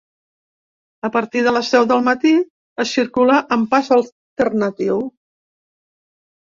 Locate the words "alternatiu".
4.01-5.09